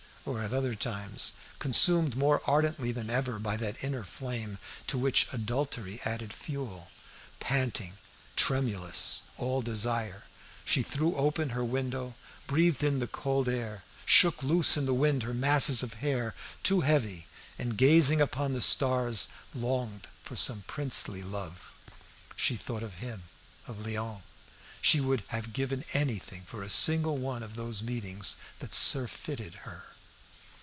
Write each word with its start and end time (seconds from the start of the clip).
Or 0.23 0.43
at 0.43 0.53
other 0.53 0.75
times, 0.75 1.33
consumed 1.57 2.15
more 2.15 2.43
ardently 2.45 2.91
than 2.91 3.09
ever 3.09 3.39
by 3.39 3.57
that 3.57 3.83
inner 3.83 4.03
flame 4.03 4.59
to 4.85 4.95
which 4.95 5.25
adultery 5.33 5.99
added 6.05 6.31
fuel, 6.31 6.91
panting, 7.39 7.93
tremulous, 8.35 9.23
all 9.39 9.63
desire, 9.63 10.25
she 10.63 10.83
threw 10.83 11.15
open 11.15 11.49
her 11.49 11.63
window, 11.65 12.13
breathed 12.45 12.83
in 12.83 12.99
the 12.99 13.07
cold 13.07 13.49
air, 13.49 13.81
shook 14.05 14.43
loose 14.43 14.77
in 14.77 14.85
the 14.85 14.93
wind 14.93 15.23
her 15.23 15.33
masses 15.33 15.81
of 15.81 15.95
hair, 15.95 16.35
too 16.61 16.81
heavy, 16.81 17.25
and, 17.57 17.75
gazing 17.75 18.21
upon 18.21 18.53
the 18.53 18.61
stars, 18.61 19.27
longed 19.55 20.07
for 20.21 20.35
some 20.35 20.61
princely 20.67 21.23
love. 21.23 21.73
She 22.35 22.57
thought 22.57 22.83
of 22.83 22.99
him, 23.01 23.23
of 23.65 23.77
Léon. 23.77 24.21
She 24.83 25.01
would 25.01 25.21
then 25.21 25.25
have 25.29 25.51
given 25.51 25.83
anything 25.95 26.43
for 26.43 26.61
a 26.61 26.69
single 26.69 27.17
one 27.17 27.41
of 27.41 27.55
those 27.55 27.81
meetings 27.81 28.35
that 28.59 28.75
surfeited 28.75 29.55
her. 29.65 29.85